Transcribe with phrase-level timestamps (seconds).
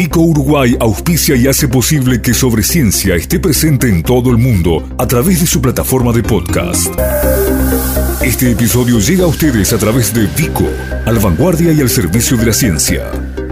[0.00, 4.88] Vico Uruguay auspicia y hace posible que Sobre Ciencia esté presente en todo el mundo
[4.96, 6.88] a través de su plataforma de podcast.
[8.22, 10.64] Este episodio llega a ustedes a través de Vico,
[11.04, 13.10] al vanguardia y al servicio de la ciencia.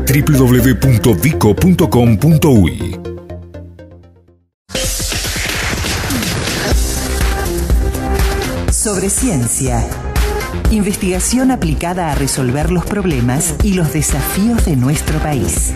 [0.08, 2.98] www.vico.com.uy
[8.72, 9.86] Sobre Ciencia.
[10.70, 15.74] Investigación aplicada a resolver los problemas y los desafíos de nuestro país.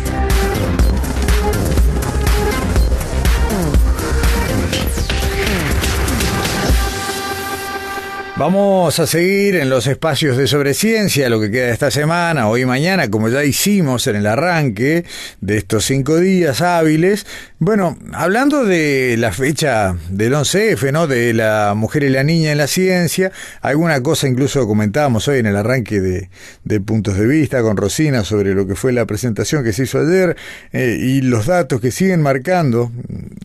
[8.42, 12.66] Vamos a seguir en los espacios de sobreciencia, lo que queda esta semana, hoy y
[12.66, 15.04] mañana, como ya hicimos en el arranque
[15.40, 17.24] de estos cinco días hábiles.
[17.60, 21.06] Bueno, hablando de la fecha del 11F, ¿no?
[21.06, 25.46] De la mujer y la niña en la ciencia, alguna cosa incluso comentábamos hoy en
[25.46, 26.28] el arranque de,
[26.64, 30.00] de puntos de vista con Rosina sobre lo que fue la presentación que se hizo
[30.00, 30.36] ayer
[30.72, 32.90] eh, y los datos que siguen marcando,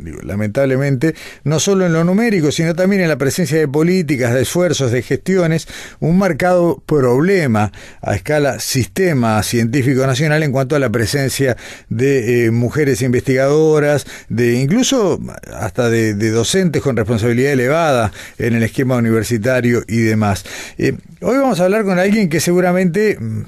[0.02, 4.42] digo, lamentablemente, no solo en lo numérico, sino también en la presencia de políticas, de
[4.42, 5.67] esfuerzos, de gestiones,
[5.99, 7.71] un marcado problema
[8.02, 11.57] a escala sistema científico nacional en cuanto a la presencia
[11.89, 15.19] de eh, mujeres investigadoras, de incluso
[15.53, 20.45] hasta de, docentes con responsabilidad elevada en el esquema universitario y demás.
[20.77, 23.43] Eh, hoy vamos a hablar con alguien que seguramente, mm,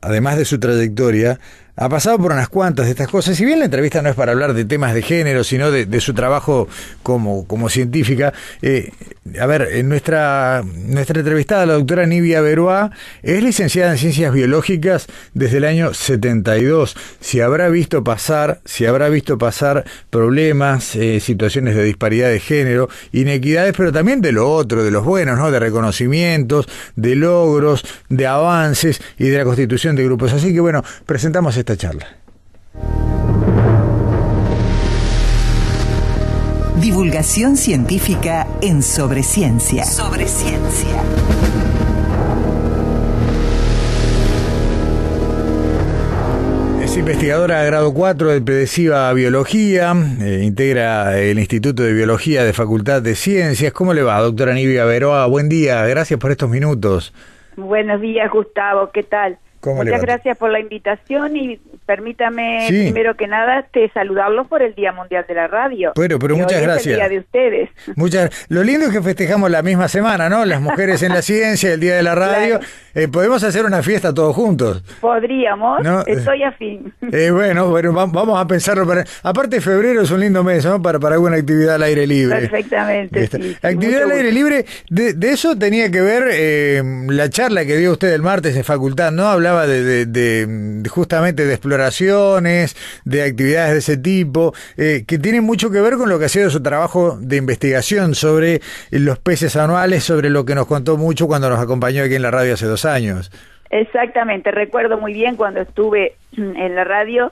[0.00, 1.38] además de su trayectoria,
[1.76, 3.36] ha pasado por unas cuantas de estas cosas.
[3.36, 6.14] Si bien la entrevista no es para hablar de temas de género, sino de, su
[6.14, 6.68] trabajo
[7.02, 8.92] como, como científica, eh,
[9.40, 12.90] a ver, en nuestra, nuestra entrevistada, la doctora Nivia Beruá,
[13.22, 16.96] es licenciada en Ciencias Biológicas desde el año 72.
[17.20, 22.88] Si habrá visto pasar, si habrá visto pasar problemas, eh, situaciones de disparidad de género,
[23.12, 25.50] inequidades, pero también de lo otro, de los buenos, ¿no?
[25.50, 30.32] De reconocimientos, de logros, de avances y de la constitución de grupos.
[30.32, 32.06] Así que bueno, presentamos esta charla.
[36.80, 39.84] Divulgación científica en Sobreciencia.
[39.84, 41.02] Sobreciencia.
[46.82, 52.52] Es investigadora de grado 4 de Pedesiva Biología, eh, integra el Instituto de Biología de
[52.52, 53.72] Facultad de Ciencias.
[53.72, 55.26] ¿Cómo le va, doctora Nivia Veroa?
[55.26, 57.14] Buen día, gracias por estos minutos.
[57.56, 59.38] Buenos días, Gustavo, ¿qué tal?
[59.64, 64.92] Muchas gracias por la invitación y permítame primero que nada te saludarlos por el Día
[64.92, 65.92] Mundial de la Radio.
[65.94, 66.86] Bueno, pero muchas gracias.
[66.86, 67.70] el día de ustedes.
[67.94, 68.46] Muchas.
[68.48, 70.44] Lo lindo es que festejamos la misma semana, ¿no?
[70.44, 72.60] Las mujeres en la ciencia, el Día de la Radio.
[72.94, 74.82] Eh, podemos hacer una fiesta todos juntos.
[75.00, 75.80] Podríamos.
[76.06, 76.92] Estoy afín.
[77.12, 78.86] Eh, bueno, bueno, vamos a pensarlo.
[78.86, 79.04] Para...
[79.22, 80.80] Aparte, febrero es un lindo mes, ¿no?
[80.80, 82.40] Para, para alguna actividad al aire libre.
[82.40, 83.26] Perfectamente.
[83.26, 84.66] Sí, actividad al aire libre.
[84.88, 89.12] De, eso tenía que ver eh, la charla que dio usted el martes en facultad,
[89.12, 89.26] ¿no?
[89.26, 95.80] Hablaba de, justamente de exploraciones, de actividades de ese tipo, eh, que tienen mucho que
[95.80, 98.60] ver con lo que ha sido su trabajo de investigación sobre
[98.90, 102.30] los peces anuales, sobre lo que nos contó mucho cuando nos acompañó aquí en la
[102.30, 103.30] radio hace dos años.
[103.70, 107.30] Exactamente, recuerdo muy bien cuando estuve en la radio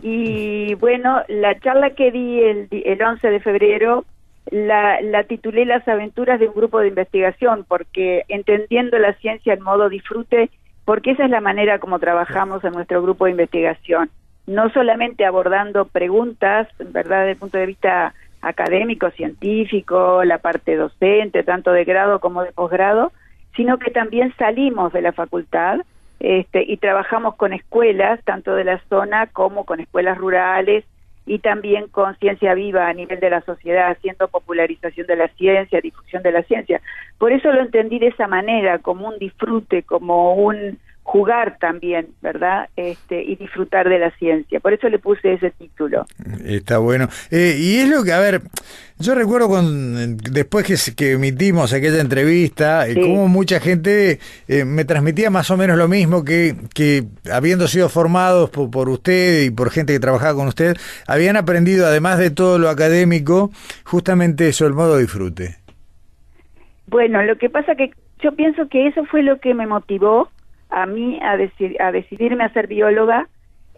[0.00, 4.04] y bueno, la charla que di el, el 11 de febrero
[4.50, 9.62] la, la, titulé Las aventuras de un grupo de investigación, porque entendiendo la ciencia en
[9.62, 10.50] modo disfrute
[10.84, 14.10] porque esa es la manera como trabajamos en nuestro grupo de investigación,
[14.46, 21.44] no solamente abordando preguntas, ¿verdad?, desde el punto de vista académico, científico, la parte docente,
[21.44, 23.12] tanto de grado como de posgrado,
[23.56, 25.80] sino que también salimos de la facultad
[26.20, 30.84] este, y trabajamos con escuelas, tanto de la zona como con escuelas rurales,
[31.24, 35.80] y también con ciencia viva a nivel de la sociedad, haciendo popularización de la ciencia,
[35.80, 36.80] difusión de la ciencia.
[37.18, 42.68] Por eso lo entendí de esa manera, como un disfrute, como un jugar también, ¿verdad?
[42.76, 44.60] Este, y disfrutar de la ciencia.
[44.60, 46.06] Por eso le puse ese título.
[46.44, 47.08] Está bueno.
[47.30, 48.40] Eh, y es lo que, a ver,
[48.98, 54.84] yo recuerdo con, después que, que emitimos aquella entrevista, eh, como mucha gente eh, me
[54.84, 59.50] transmitía más o menos lo mismo, que, que habiendo sido formados por, por, usted y
[59.50, 60.76] por gente que trabajaba con usted,
[61.06, 63.50] habían aprendido, además de todo lo académico,
[63.84, 65.56] justamente eso, el modo disfrute.
[66.86, 67.90] Bueno, lo que pasa que
[68.22, 70.30] yo pienso que eso fue lo que me motivó
[70.72, 73.28] a mí a, a decidirme a ser bióloga,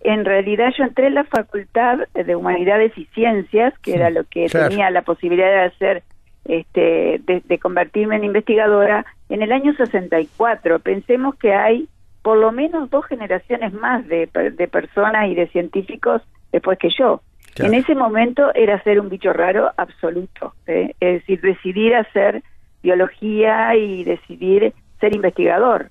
[0.02, 4.48] en realidad yo entré en la Facultad de Humanidades y Ciencias, que era lo que
[4.48, 6.02] tenía la posibilidad de hacer,
[6.44, 10.78] este, de, convertirme en investigadora, en el año 64.
[10.80, 11.88] Pensemos que hay
[12.22, 17.20] por lo menos dos generaciones más de, de personas y de científicos después que yo.
[17.56, 20.94] En ese momento era ser un bicho raro absoluto, ¿eh?
[21.00, 22.42] es decir, decidir hacer
[22.82, 25.90] biología y decidir ser investigador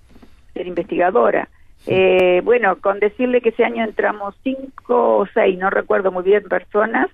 [0.53, 1.49] ser investigadora.
[1.85, 6.43] Eh, bueno, con decirle que ese año entramos cinco o seis, no recuerdo muy bien,
[6.43, 7.09] personas,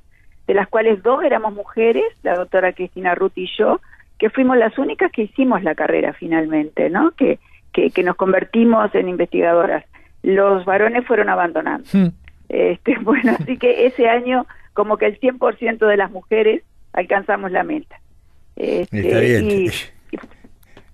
[0.47, 3.81] de las cuales dos éramos mujeres, la doctora Cristina Ruth y yo,
[4.17, 7.11] que fuimos las únicas que hicimos la carrera finalmente, ¿no?
[7.11, 7.39] Que,
[7.71, 9.85] que, que nos convertimos en investigadoras.
[10.21, 11.87] Los varones fueron abandonando.
[11.91, 12.09] Hmm.
[12.49, 16.63] Este, bueno, así que ese año como que el 100% de las mujeres
[16.93, 17.99] alcanzamos la meta.
[18.55, 19.69] Este, y,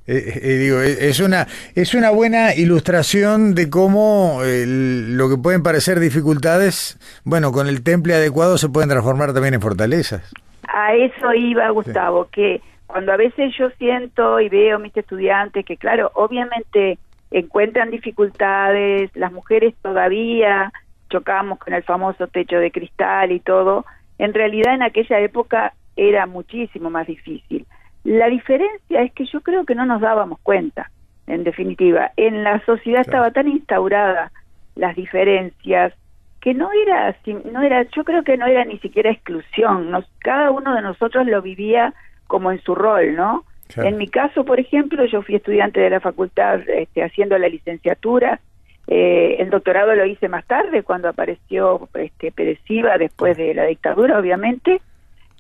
[0.08, 5.64] eh, eh, eh, digo, es una es una buena ilustración de cómo lo que pueden
[5.64, 10.32] parecer dificultades, bueno, con el temple adecuado se pueden transformar también en fortalezas.
[10.68, 15.66] A eso iba Gustavo, que cuando a veces yo siento y veo a mis estudiantes
[15.66, 17.00] que, claro, obviamente
[17.32, 20.72] encuentran dificultades, las mujeres todavía
[21.10, 23.86] chocamos con el famoso techo de cristal y todo,
[24.18, 27.66] en realidad en aquella época era muchísimo más difícil.
[28.06, 30.92] La diferencia es que yo creo que no nos dábamos cuenta,
[31.26, 32.12] en definitiva.
[32.16, 34.32] En la sociedad estaba tan instaurada
[34.76, 35.92] las diferencias
[36.40, 37.16] que no era,
[37.52, 39.90] no era, yo creo que no era ni siquiera exclusión.
[39.90, 41.96] Nos, cada uno de nosotros lo vivía
[42.28, 43.44] como en su rol, ¿no?
[43.76, 48.40] En mi caso, por ejemplo, yo fui estudiante de la facultad este, haciendo la licenciatura.
[48.86, 54.20] Eh, el doctorado lo hice más tarde, cuando apareció este, Pereciva, después de la dictadura,
[54.20, 54.80] obviamente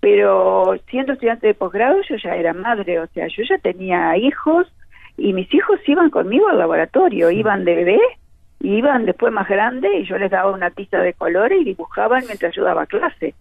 [0.05, 4.71] pero siendo estudiante de posgrado yo ya era madre, o sea, yo ya tenía hijos
[5.17, 7.99] y mis hijos iban conmigo al laboratorio, iban de bebé,
[8.59, 12.53] iban después más grande y yo les daba una tiza de colores y dibujaban mientras
[12.53, 13.33] yo daba clase.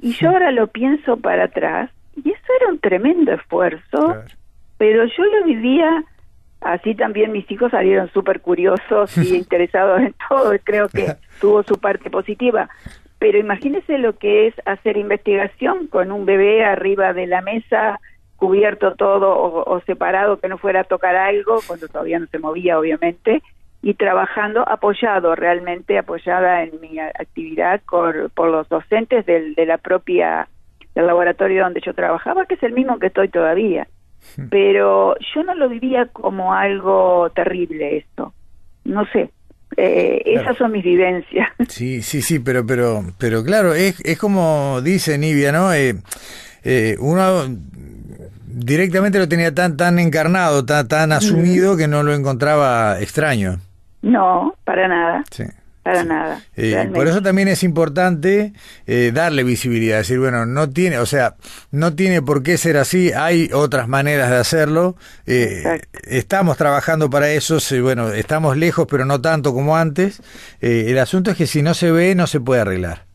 [0.00, 4.16] Y yo ahora lo pienso para atrás y eso era un tremendo esfuerzo,
[4.78, 6.04] pero yo lo vivía
[6.60, 11.78] así también mis hijos salieron súper curiosos y interesados en todo, creo que tuvo su
[11.78, 12.68] parte positiva,
[13.18, 18.00] pero imagínese lo que es hacer investigación con un bebé arriba de la mesa,
[18.36, 22.78] cubierto todo o, separado, que no fuera a tocar algo, cuando todavía no se movía,
[22.78, 23.42] obviamente,
[23.82, 29.78] y trabajando apoyado, realmente apoyada en mi actividad por, por los docentes del, de la
[29.78, 30.48] propia,
[30.94, 33.88] del laboratorio donde yo trabajaba, que es el mismo que estoy todavía.
[34.50, 38.34] Pero yo no lo vivía como algo terrible esto.
[38.84, 39.30] No sé,
[39.76, 41.48] eh, esas son mis vivencias.
[41.68, 45.72] Sí, sí, sí, pero, pero, pero claro, es, es como dice Nivia, ¿no?
[45.72, 45.96] Eh,
[46.64, 47.44] eh, uno
[48.46, 53.60] directamente lo tenía tan, tan encarnado, tan, tan asumido que no lo encontraba extraño.
[54.02, 55.24] No, para nada.
[55.30, 55.44] Sí
[55.88, 56.42] para nada.
[56.54, 58.52] Eh, por eso también es importante
[58.86, 61.36] eh, darle visibilidad, decir, bueno, no tiene, o sea,
[61.70, 64.96] no tiene por qué ser así, hay otras maneras de hacerlo,
[65.26, 70.20] eh, estamos trabajando para eso, bueno, estamos lejos, pero no tanto como antes,
[70.60, 73.06] el asunto es que si no se ve, no se puede arreglar.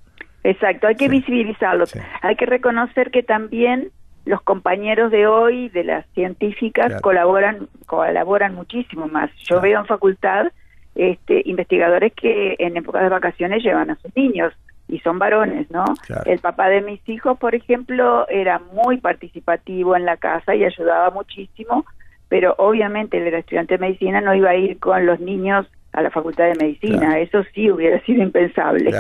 [0.43, 1.85] Exacto, hay que visibilizarlo,
[2.23, 3.91] hay que reconocer que también
[4.25, 9.29] los compañeros de hoy, de las científicas, colaboran, colaboran muchísimo más.
[9.47, 10.47] Yo veo en facultad
[10.95, 14.53] este, investigadores que en épocas de vacaciones llevan a sus niños
[14.87, 15.85] y son varones, ¿no?
[16.25, 21.09] El papá de mis hijos, por ejemplo, era muy participativo en la casa y ayudaba
[21.09, 21.85] muchísimo,
[22.27, 26.01] pero obviamente él era estudiante de medicina, no iba a ir con los niños a
[26.01, 28.91] la facultad de medicina, eso sí hubiera sido impensable.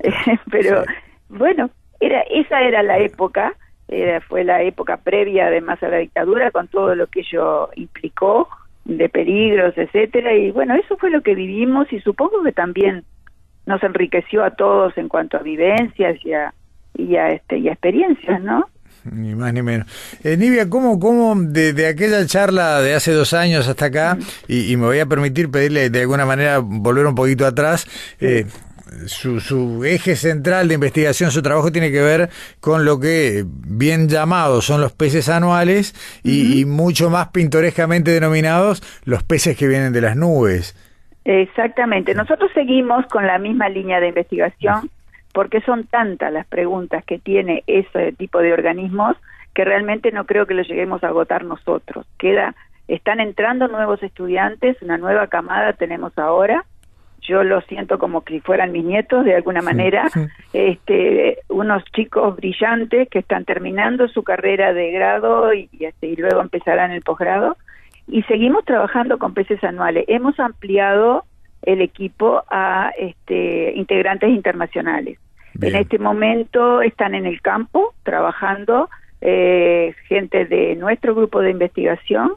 [0.50, 0.84] pero
[1.28, 1.70] bueno,
[2.00, 3.54] era esa era la época,
[3.88, 8.48] era, fue la época previa además a la dictadura con todo lo que ello implicó
[8.84, 13.04] de peligros, etcétera, y bueno, eso fue lo que vivimos y supongo que también
[13.66, 16.52] nos enriqueció a todos en cuanto a vivencias y a,
[16.94, 18.66] y a, este, y experiencias, ¿no?
[19.04, 19.86] Ni más ni menos.
[20.22, 24.76] Eh, Nivia, ¿cómo, cómo de, aquella charla de hace dos años hasta acá, y, y,
[24.76, 27.86] me voy a permitir pedirle de alguna manera volver un poquito atrás,
[28.20, 28.46] eh,
[29.06, 32.28] su, su, eje central de investigación, su trabajo tiene que ver
[32.60, 39.22] con lo que bien llamados son los peces anuales y, mucho más pintorescamente denominados los
[39.22, 40.76] peces que vienen de las nubes.
[41.24, 42.14] Exactamente.
[42.14, 44.90] Nosotros seguimos con la misma línea de investigación
[45.32, 49.16] porque son tantas las preguntas que tiene ese tipo de organismos
[49.54, 52.06] que realmente no creo que lo lleguemos a agotar nosotros.
[52.18, 52.54] Queda,
[52.88, 56.64] están entrando nuevos estudiantes, una nueva camada tenemos ahora
[57.22, 60.10] yo lo siento como que fueran mis nietos de alguna manera,
[60.52, 66.40] este unos chicos brillantes que están terminando su carrera de grado y, este, y luego
[66.40, 67.56] empezarán el posgrado
[68.08, 70.04] y seguimos trabajando con peces anuales.
[70.08, 71.24] Hemos ampliado
[71.62, 75.18] el equipo a este integrantes internacionales.
[75.60, 78.88] En este momento están en el campo trabajando
[79.20, 82.32] eh, gente de nuestro grupo de investigación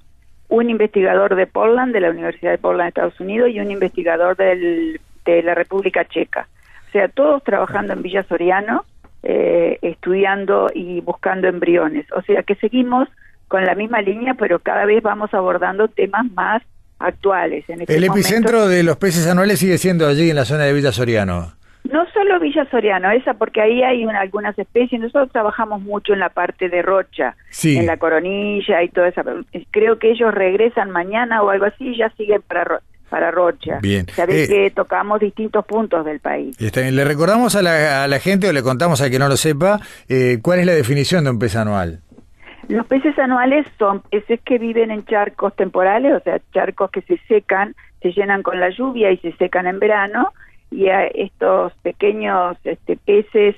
[0.49, 4.99] un investigador de Portland, de la Universidad de Portland, Estados Unidos, y un investigador del,
[5.25, 6.47] de la República Checa.
[6.87, 8.85] O sea, todos trabajando en Villa Soriano,
[9.23, 12.05] eh, estudiando y buscando embriones.
[12.13, 13.09] O sea, que seguimos
[13.47, 16.61] con la misma línea, pero cada vez vamos abordando temas más
[16.99, 17.65] actuales.
[17.67, 20.91] En el epicentro de los peces anuales sigue siendo allí en la zona de Villa
[20.91, 21.53] Soriano.
[21.91, 24.99] No solo Villa Soriano, esa porque ahí hay algunas especies.
[24.99, 29.23] Nosotros trabajamos mucho en la parte de Rocha, en la Coronilla y toda esa.
[29.71, 33.79] Creo que ellos regresan mañana o algo así y ya siguen para para Rocha.
[33.81, 34.07] Bien.
[34.07, 36.59] Sabés eh, que tocamos distintos puntos del país.
[36.59, 36.95] Está bien.
[36.95, 39.79] Le recordamos a la, a la gente o le contamos a quien no lo sepa
[40.09, 41.99] eh, cuál es la definición de un pez anual.
[42.67, 47.19] Los peces anuales son peces que viven en charcos temporales, o sea, charcos que se
[47.27, 50.33] secan, se llenan con la lluvia y se secan en verano,
[50.71, 53.55] y a estos pequeños este, peces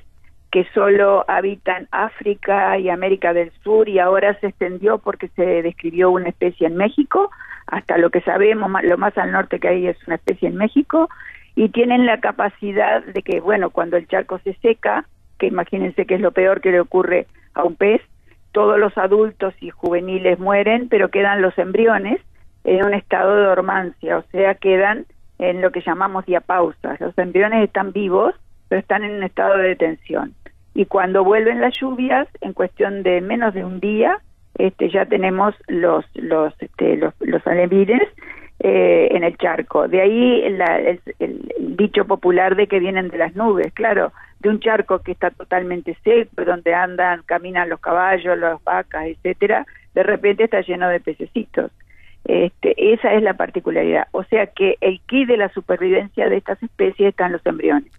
[0.50, 6.10] que solo habitan África y América del Sur y ahora se extendió porque se describió
[6.10, 7.30] una especie en México,
[7.66, 11.08] hasta lo que sabemos, lo más al norte que hay es una especie en México,
[11.54, 15.04] y tienen la capacidad de que, bueno, cuando el charco se seca,
[15.38, 18.00] que imagínense que es lo peor que le ocurre a un pez,
[18.52, 22.20] todos los adultos y juveniles mueren, pero quedan los embriones
[22.64, 25.04] en un estado de dormancia, o sea, quedan
[25.38, 27.00] en lo que llamamos diapausas.
[27.00, 28.34] Los embriones están vivos,
[28.68, 30.34] pero están en un estado de detención.
[30.74, 34.18] Y cuando vuelven las lluvias, en cuestión de menos de un día,
[34.56, 38.02] este, ya tenemos los los este, los, los alevines
[38.60, 39.86] eh, en el charco.
[39.88, 40.60] De ahí el,
[41.18, 45.30] el, dicho popular de que vienen de las nubes, claro, de un charco que está
[45.30, 49.64] totalmente seco, donde andan, caminan los caballos, las vacas, etcétera,
[49.94, 51.70] de repente está lleno de pececitos.
[52.28, 54.06] Este, esa es la particularidad.
[54.12, 57.90] O sea que el kit de la supervivencia de estas especies están los embriones.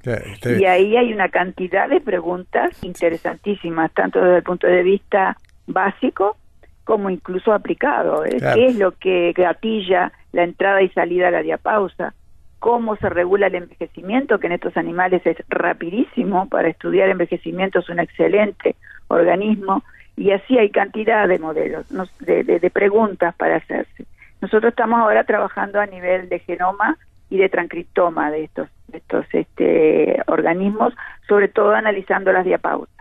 [0.46, 6.38] y ahí hay una cantidad de preguntas interesantísimas, tanto desde el punto de vista básico
[6.84, 8.24] como incluso aplicado.
[8.24, 8.38] ¿eh?
[8.54, 12.14] ¿Qué es lo que gatilla la entrada y salida a la diapausa?
[12.60, 14.40] ¿Cómo se regula el envejecimiento?
[14.40, 16.48] Que en estos animales es rapidísimo.
[16.50, 18.76] Para estudiar envejecimiento es un excelente
[19.08, 19.84] organismo.
[20.16, 21.88] Y así hay cantidad de modelos,
[22.20, 24.06] de, de, preguntas para hacerse.
[24.42, 26.98] Nosotros estamos ahora trabajando a nivel de genoma
[27.30, 30.94] y de transcriptoma de estos, de estos este, organismos,
[31.28, 33.00] sobre todo analizando las diapausas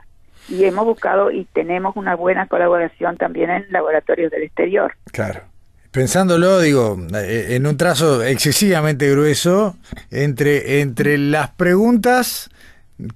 [0.49, 4.95] y hemos buscado y tenemos una buena colaboración también en laboratorios del exterior.
[5.13, 5.43] Claro.
[5.91, 9.77] Pensándolo, digo, eh, en un trazo excesivamente grueso
[10.11, 12.51] entre, entre las preguntas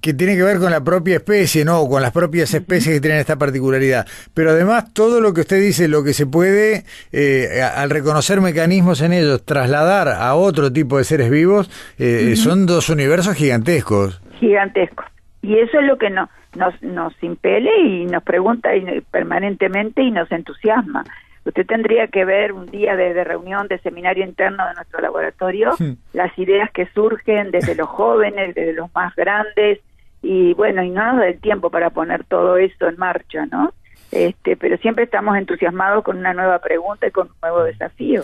[0.01, 1.81] que tienen que ver con la propia especie, ¿no?
[1.81, 4.07] O con las propias especies que tienen esta particularidad.
[4.33, 9.01] Pero además, todo lo que usted dice, lo que se puede, eh, al reconocer mecanismos
[9.01, 14.21] en ellos, trasladar a otro tipo de seres vivos, eh, son dos universos gigantescos.
[14.39, 15.05] Gigantescos.
[15.41, 20.11] Y eso es lo que no, nos, nos impele y nos pregunta y, permanentemente y
[20.11, 21.03] nos entusiasma.
[21.45, 25.75] Usted tendría que ver un día de, reunión, de seminario interno de nuestro laboratorio,
[26.13, 29.79] las ideas que surgen desde los jóvenes, desde los más grandes,
[30.21, 33.73] y bueno, y no nos da el tiempo para poner todo eso en marcha, ¿no?
[34.11, 38.23] Este, pero siempre estamos entusiasmados con una nueva pregunta y con un nuevo desafío.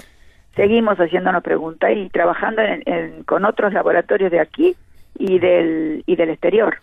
[0.56, 2.62] Seguimos haciéndonos preguntas y trabajando
[3.26, 4.76] con otros laboratorios de aquí
[5.18, 6.78] y del, y del exterior.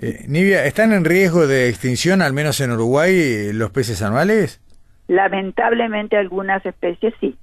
[0.00, 4.60] Eh, Nivia, ¿están en riesgo de extinción, al menos en Uruguay, los peces anuales?
[5.08, 7.36] Lamentablemente algunas especies sí,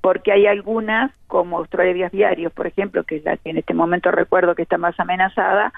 [0.00, 4.10] porque hay algunas, como Australia viarios, por ejemplo, que es la que en este momento
[4.10, 5.72] recuerdo que está más amenazada,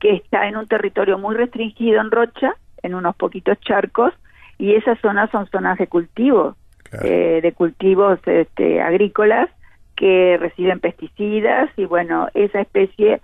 [0.00, 4.12] que está en un territorio muy restringido en Rocha, en unos poquitos charcos,
[4.58, 6.56] y esas zonas son zonas de cultivo,
[7.02, 9.50] eh, de cultivos este, agrícolas
[9.96, 13.20] que reciben pesticidas, y bueno, esa especie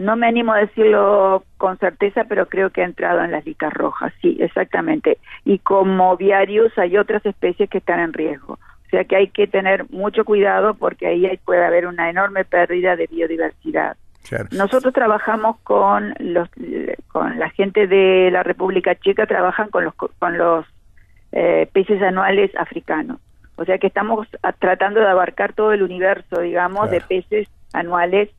[0.00, 3.72] no me animo a decirlo con certeza, pero creo que ha entrado en las listas
[3.72, 5.18] rojas, sí, exactamente.
[5.44, 8.54] Y como viarios hay otras especies que están en riesgo.
[8.54, 12.96] O sea que hay que tener mucho cuidado porque ahí puede haber una enorme pérdida
[12.96, 13.96] de biodiversidad.
[14.52, 16.48] Nosotros trabajamos con los
[17.08, 20.66] con la gente de la República Checa trabajan con los con los
[21.32, 23.20] eh, peces anuales africanos.
[23.56, 24.26] O sea que estamos
[24.58, 28.30] tratando de abarcar todo el universo, digamos, de peces anuales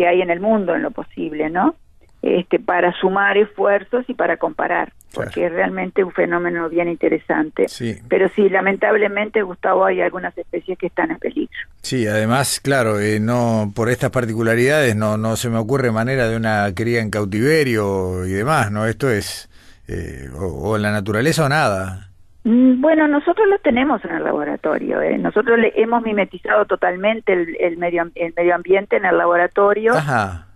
[0.00, 1.74] que hay en el mundo en lo posible, ¿no?
[2.22, 7.68] Este, para sumar esfuerzos y para comparar, porque es realmente un fenómeno bien interesante.
[7.68, 7.98] Sí.
[8.08, 11.50] Pero sí, lamentablemente, Gustavo, hay algunas especies que están en peligro.
[11.82, 16.36] Sí, además, claro, eh, no por estas particularidades no, no se me ocurre manera de
[16.38, 18.86] una cría en cautiverio y demás, ¿no?
[18.86, 19.50] Esto es
[19.86, 22.09] eh, o, en la naturaleza o nada.
[22.44, 25.00] Mm, bueno, nosotros lo tenemos en el laboratorio.
[25.02, 25.18] ¿eh?
[25.18, 29.94] Nosotros le hemos mimetizado totalmente el, el, medio, el medio ambiente en el laboratorio.
[29.94, 30.46] Ajá.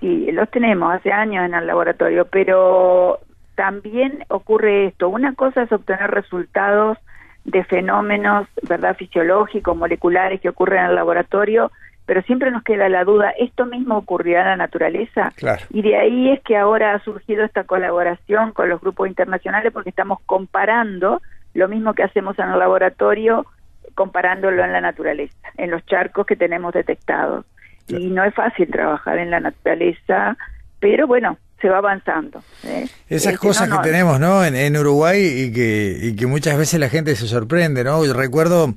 [0.00, 3.20] Sí, los tenemos hace años en el laboratorio, pero
[3.54, 5.08] también ocurre esto.
[5.08, 6.98] Una cosa es obtener resultados
[7.44, 11.70] de fenómenos, ¿verdad?, fisiológicos, moleculares que ocurren en el laboratorio,
[12.06, 15.32] pero siempre nos queda la duda, ¿esto mismo ocurrirá en la naturaleza?
[15.36, 15.62] Claro.
[15.70, 19.90] Y de ahí es que ahora ha surgido esta colaboración con los grupos internacionales porque
[19.90, 21.22] estamos comparando
[21.54, 23.46] lo mismo que hacemos en el laboratorio
[23.94, 27.46] comparándolo en la naturaleza, en los charcos que tenemos detectados.
[27.86, 30.36] Y no es fácil trabajar en la naturaleza,
[30.80, 32.42] pero bueno, se va avanzando.
[32.64, 32.86] ¿eh?
[33.08, 34.44] Esas este, cosas que tenemos ¿no?
[34.44, 37.84] En, Uruguay y que, y que muchas veces la gente se sorprende.
[37.84, 38.04] ¿no?
[38.04, 38.74] Yo recuerdo,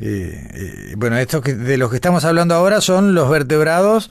[0.00, 4.10] eh, eh, bueno, estos que, de los que estamos hablando ahora son los vertebrados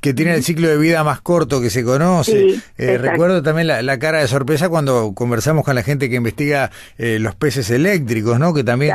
[0.00, 2.60] que tienen el ciclo de vida más corto que se conoce.
[2.76, 7.70] recuerdo también la, cara de sorpresa cuando conversamos con la gente que investiga los peces
[7.70, 8.52] eléctricos, ¿no?
[8.52, 8.94] que también,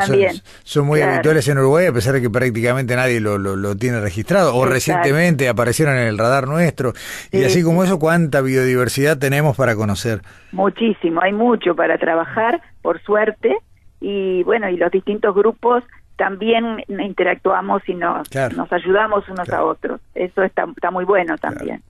[0.64, 4.56] son, muy habituales en Uruguay, a pesar de que prácticamente nadie lo, lo, tiene registrado.
[4.56, 6.94] O recientemente aparecieron en el radar nuestro.
[7.32, 10.22] y así como eso, cuánta biodiversidad diversidad tenemos para conocer?
[10.52, 13.56] Muchísimo, hay mucho para trabajar, por suerte,
[14.02, 15.84] y bueno, y los distintos grupos
[16.16, 20.00] también interactuamos y nos, nos ayudamos unos a otros.
[20.14, 21.82] Eso está, está muy bueno también.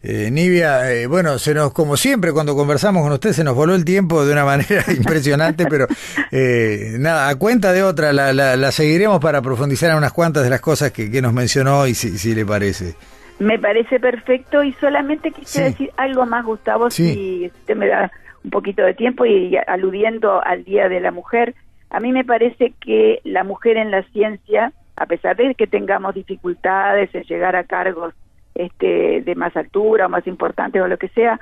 [0.00, 3.74] Eh, Nivia, eh, bueno, se nos, como siempre, cuando conversamos con usted, se nos voló
[3.74, 5.86] el tiempo de una manera impresionante, pero
[6.30, 10.50] eh, nada, a cuenta de otra, la, la, seguiremos para profundizar en unas cuantas de
[10.50, 12.94] las cosas que, que nos mencionó y si, si le parece.
[13.40, 18.10] Me parece perfecto y solamente quisiera decir algo más, Gustavo, si usted me da
[18.44, 21.54] un poquito de tiempo y aludiendo al Día de la Mujer,
[21.90, 26.14] a mí me parece que la mujer en la ciencia, a pesar de que tengamos
[26.14, 28.14] dificultades en llegar a cargos
[28.54, 31.40] este, de más altura o más importantes o lo que sea,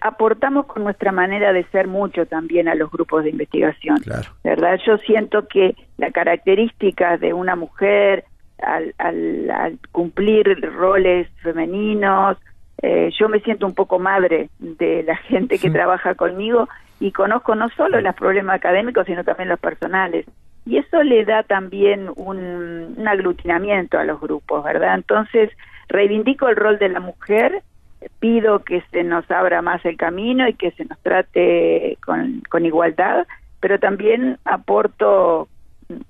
[0.00, 3.98] aportamos con nuestra manera de ser mucho también a los grupos de investigación.
[4.44, 4.78] ¿Verdad?
[4.86, 8.24] Yo siento que la característica de una mujer,
[8.62, 12.36] al, al, cumplir roles femeninos.
[12.82, 16.68] Eh, yo me siento un poco madre de la gente que trabaja conmigo
[17.00, 20.26] y conozco no solo los problemas académicos, sino también los personales.
[20.66, 24.94] Y eso le da también un, un aglutinamiento a los grupos, ¿verdad?
[24.96, 25.50] Entonces,
[25.88, 27.62] reivindico el rol de la mujer,
[28.20, 32.66] pido que se nos abra más el camino y que se nos trate con, con
[32.66, 33.26] igualdad,
[33.60, 35.48] pero también aporto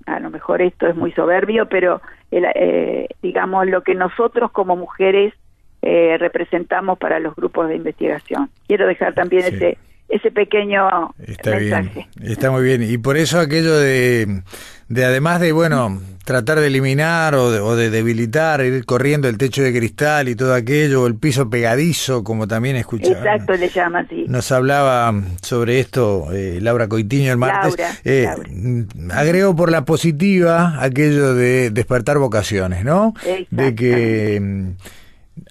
[0.05, 5.33] a lo mejor esto es muy soberbio, pero eh, digamos lo que nosotros como mujeres
[5.81, 8.49] eh, representamos para los grupos de investigación.
[8.67, 9.77] Quiero dejar también ese
[10.09, 11.91] ese pequeño está Bien,
[12.23, 12.81] está muy bien.
[12.83, 14.41] Y por eso aquello de,
[14.87, 19.71] de además de, bueno, tratar de eliminar o de, debilitar, ir corriendo el techo de
[19.71, 23.19] cristal y todo aquello, el piso pegadizo, como también escuchaba.
[23.19, 24.25] Exacto, le llama así.
[24.27, 27.75] Nos hablaba sobre esto eh, Laura Coitiño el martes.
[28.03, 33.13] Eh, mm, agrego por la positiva aquello de despertar vocaciones, ¿no?
[33.51, 34.73] De que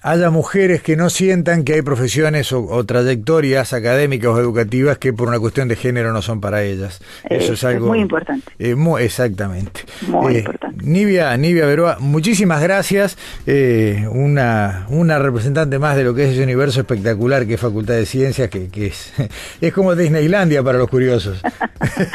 [0.01, 5.27] haya mujeres que no sientan que hay profesiones o, trayectorias académicas o educativas que por
[5.27, 7.01] una cuestión de género no son para ellas.
[7.29, 8.51] Eso es algo muy importante.
[8.59, 9.81] Eh, muy, exactamente.
[10.07, 10.85] Muy eh, importante.
[10.85, 13.17] Nivia, Nivia Veroa, muchísimas gracias.
[13.45, 17.95] Eh, una, una representante más de lo que es ese universo espectacular que es Facultad
[17.95, 19.13] de Ciencias, que, que es,
[19.61, 21.41] es como Disneylandia para los curiosos.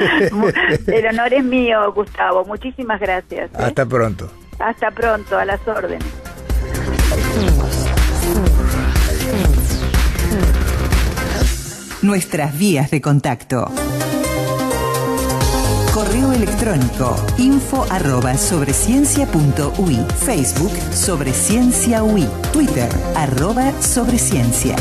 [0.87, 2.45] El honor es mío, Gustavo.
[2.45, 3.51] Muchísimas gracias.
[3.55, 4.31] Hasta pronto.
[4.59, 6.05] Hasta pronto, a las órdenes.
[12.03, 13.70] Nuestras vías de contacto.
[15.94, 24.77] Correo electrónico info arroba sobreciencia.ui Facebook sobre ciencia UI Twitter arroba sobreciencia